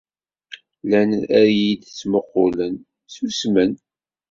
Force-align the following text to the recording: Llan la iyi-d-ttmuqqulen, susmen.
Llan 0.83 1.11
la 1.29 1.41
iyi-d-ttmuqqulen, 1.49 2.75
susmen. 3.13 3.71